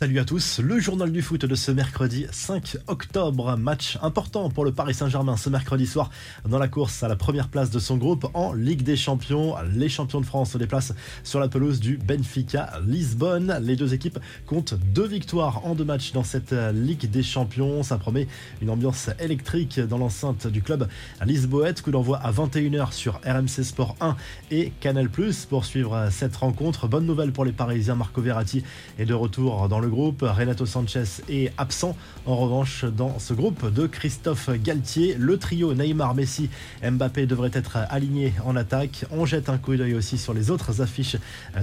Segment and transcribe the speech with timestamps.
[0.00, 4.64] Salut à tous, le journal du foot de ce mercredi 5 octobre, match important pour
[4.64, 6.10] le Paris Saint-Germain ce mercredi soir
[6.48, 9.56] dans la course à la première place de son groupe en Ligue des Champions.
[9.74, 13.58] Les champions de France se déplacent sur la pelouse du Benfica Lisbonne.
[13.60, 17.82] Les deux équipes comptent deux victoires en deux matchs dans cette Ligue des Champions.
[17.82, 18.28] Ça promet
[18.62, 20.86] une ambiance électrique dans l'enceinte du club
[21.26, 21.82] lisboète.
[21.82, 24.14] Coup d'envoi à 21h sur RMC Sport 1
[24.52, 25.08] et Canal+,
[25.50, 26.86] pour suivre cette rencontre.
[26.86, 28.62] Bonne nouvelle pour les Parisiens, Marco Verratti
[29.00, 30.22] est de retour dans le groupe.
[30.22, 31.96] Renato Sanchez est absent.
[32.26, 36.50] En revanche, dans ce groupe de Christophe Galtier, le trio Neymar, Messi,
[36.82, 39.04] Mbappé devrait être aligné en attaque.
[39.10, 41.16] On jette un coup d'œil aussi sur les autres affiches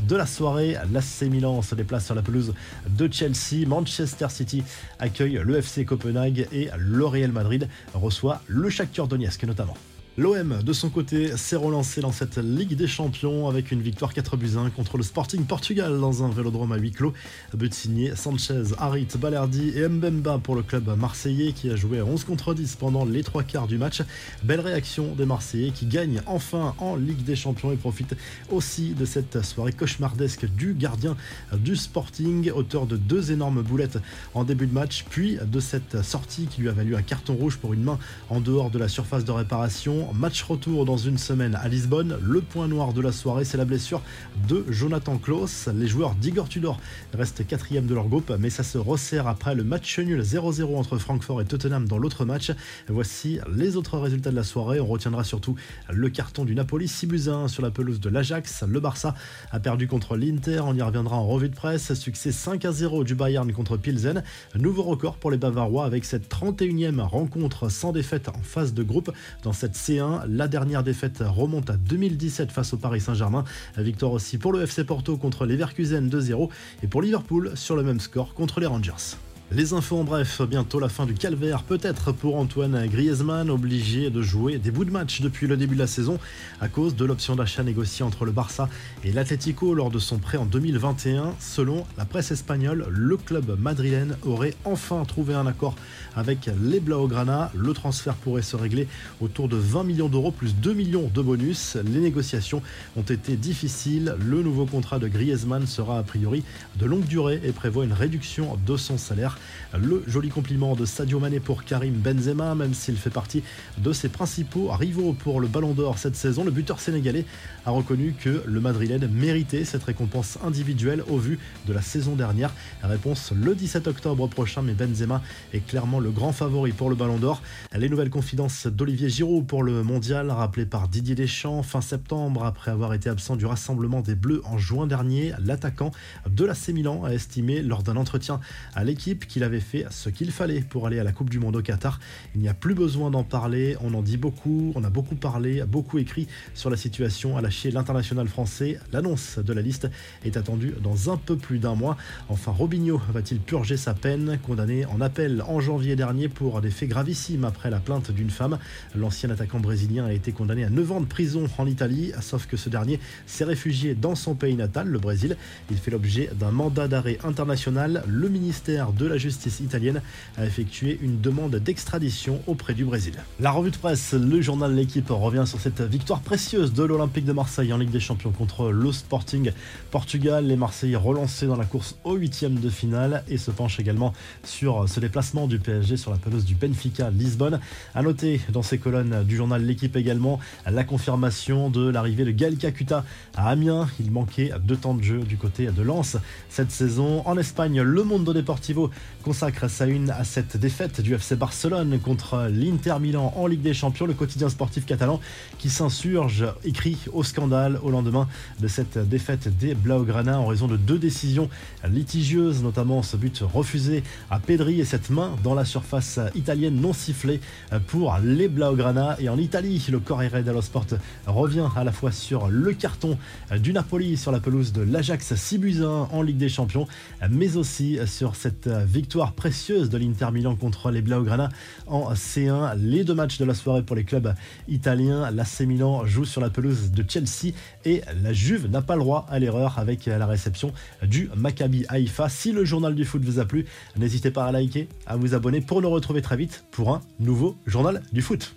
[0.07, 0.75] de la soirée.
[0.91, 2.53] L'AC Milan se déplace sur la pelouse
[2.89, 3.67] de Chelsea.
[3.67, 4.63] Manchester City
[4.99, 9.75] accueille le FC Copenhague et le Real Madrid reçoit le Shakhtar Donetsk notamment.
[10.17, 14.37] L'OM, de son côté, s'est relancé dans cette Ligue des Champions avec une victoire 4
[14.37, 17.11] buts 1 contre le Sporting Portugal dans un vélodrome à huis clos.
[17.53, 22.23] But signé Sanchez, Harit, Balerdi et Mbemba pour le club marseillais qui a joué 11
[22.23, 24.03] contre 10 pendant les trois quarts du match.
[24.41, 28.15] Belle réaction des Marseillais qui gagnent enfin en Ligue des Champions et profitent
[28.49, 31.17] aussi de cette soirée cauchemardesque du gardien
[31.57, 33.99] du Sporting, auteur de deux énormes boulettes
[34.33, 37.57] en début de match, puis de cette sortie qui lui a valu un carton rouge
[37.57, 37.99] pour une main
[38.29, 40.04] en dehors de la surface de réparation.
[40.13, 42.17] Match retour dans une semaine à Lisbonne.
[42.21, 44.01] Le point noir de la soirée, c'est la blessure
[44.47, 45.67] de Jonathan Klaus.
[45.73, 46.79] Les joueurs d'Igor Tudor
[47.13, 50.97] restent quatrième de leur groupe, mais ça se resserre après le match nul 0-0 entre
[50.97, 52.51] Francfort et Tottenham dans l'autre match.
[52.87, 54.79] Voici les autres résultats de la soirée.
[54.79, 55.55] On retiendra surtout
[55.91, 58.63] le carton du Napoli 6 buts 1 sur la pelouse de l'Ajax.
[58.67, 59.15] Le Barça
[59.51, 60.61] a perdu contre l'Inter.
[60.65, 61.93] On y reviendra en revue de presse.
[61.95, 64.23] Succès 5 0 du Bayern contre Pilsen.
[64.55, 69.11] Nouveau record pour les Bavarois avec cette 31e rencontre sans défaite en phase de groupe
[69.43, 69.94] dans cette série
[70.27, 73.43] la dernière défaite remonte à 2017 face au Paris Saint-Germain.
[73.77, 76.49] Victoire aussi pour le FC Porto contre les Verkusen 2-0
[76.83, 79.17] et pour Liverpool sur le même score contre les Rangers.
[79.51, 84.23] Les infos en bref, bientôt la fin du calvaire, peut-être pour Antoine Griezmann, obligé de
[84.23, 86.17] jouer des bouts de match depuis le début de la saison
[86.59, 88.67] à cause de l'option d'achat négociée entre le Barça
[89.03, 91.35] et l'Atlético lors de son prêt en 2021.
[91.39, 95.75] Selon la presse espagnole, le club madrilène aurait enfin trouvé un accord
[96.15, 97.51] avec les Blaugrana.
[97.55, 98.87] Le transfert pourrait se régler
[99.21, 101.77] autour de 20 millions d'euros plus 2 millions de bonus.
[101.85, 102.63] Les négociations
[102.95, 104.15] ont été difficiles.
[104.25, 106.43] Le nouveau contrat de Griezmann sera a priori
[106.77, 109.34] de longue durée et prévoit une réduction de son salaire.
[109.77, 113.43] Le joli compliment de Sadio Mané pour Karim Benzema, même s'il fait partie
[113.77, 117.25] de ses principaux rivaux pour le Ballon d'Or cette saison, le buteur sénégalais
[117.65, 122.53] a reconnu que le Madrilène méritait cette récompense individuelle au vu de la saison dernière.
[122.83, 125.21] Réponse le 17 octobre prochain, mais Benzema
[125.53, 127.41] est clairement le grand favori pour le Ballon d'Or.
[127.75, 132.71] Les nouvelles confidences d'Olivier Giroud pour le mondial, rappelé par Didier Deschamps fin septembre après
[132.71, 135.33] avoir été absent du rassemblement des Bleus en juin dernier.
[135.39, 135.91] L'attaquant
[136.29, 138.39] de la Milan a estimé lors d'un entretien
[138.73, 141.55] à l'équipe qu'il avait fait ce qu'il fallait pour aller à la Coupe du Monde
[141.55, 141.99] au Qatar.
[142.35, 145.63] Il n'y a plus besoin d'en parler, on en dit beaucoup, on a beaucoup parlé,
[145.63, 148.79] beaucoup écrit sur la situation, à lâcher l'international français.
[148.91, 149.89] L'annonce de la liste
[150.23, 151.97] est attendue dans un peu plus d'un mois.
[152.29, 156.89] Enfin, Robinho va-t-il purger sa peine Condamné en appel en janvier dernier pour des faits
[156.89, 158.59] gravissimes après la plainte d'une femme.
[158.95, 162.57] L'ancien attaquant brésilien a été condamné à 9 ans de prison en Italie, sauf que
[162.57, 165.37] ce dernier s'est réfugié dans son pays natal, le Brésil.
[165.71, 168.03] Il fait l'objet d'un mandat d'arrêt international.
[168.07, 170.01] Le ministère de la la justice italienne
[170.37, 173.13] a effectué une demande d'extradition auprès du Brésil.
[173.39, 177.31] La revue de presse, le journal L'équipe revient sur cette victoire précieuse de l'Olympique de
[177.31, 179.53] Marseille en Ligue des Champions contre le Sporting
[179.89, 180.45] Portugal.
[180.45, 184.11] Les Marseillais relancés dans la course au huitième de finale et se penchent également
[184.43, 187.61] sur ce déplacement du PSG sur la pelouse du Benfica Lisbonne.
[187.93, 192.57] À noter dans ces colonnes du journal L'équipe également la confirmation de l'arrivée de Gal
[192.57, 193.05] Kakuta
[193.37, 193.87] à Amiens.
[194.01, 196.17] Il manquait deux temps de jeu du côté de Lens
[196.49, 197.25] cette saison.
[197.25, 198.91] En Espagne, le Mundo Deportivo
[199.25, 203.73] consacre sa une à cette défaite du FC Barcelone contre l'Inter Milan en Ligue des
[203.73, 205.19] Champions, le quotidien sportif catalan
[205.57, 208.27] qui s'insurge, écrit au scandale au lendemain
[208.59, 211.49] de cette défaite des Blaugrana en raison de deux décisions
[211.89, 216.93] litigieuses, notamment ce but refusé à Pedri et cette main dans la surface italienne non
[216.93, 217.41] sifflée
[217.87, 219.17] pour les Blaugrana.
[219.19, 220.85] Et en Italie, le Corriere dello Sport
[221.25, 223.17] revient à la fois sur le carton
[223.57, 226.87] du Napoli sur la pelouse de l'Ajax 6 en Ligue des Champions,
[227.31, 231.49] mais aussi sur cette victoire précieuse de l'Inter Milan contre les Blaugrana
[231.85, 232.77] en C1.
[232.77, 234.33] Les deux matchs de la soirée pour les clubs
[234.69, 235.29] italiens.
[235.31, 237.53] L'AC Milan joue sur la pelouse de Chelsea
[237.83, 240.71] et la Juve n'a pas le droit à l'erreur avec la réception
[241.03, 242.29] du Maccabi Haïfa.
[242.29, 243.65] Si le journal du foot vous a plu,
[243.97, 247.57] n'hésitez pas à liker, à vous abonner pour nous retrouver très vite pour un nouveau
[247.65, 248.55] journal du foot.